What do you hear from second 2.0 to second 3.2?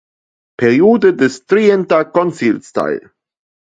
Konzils teil.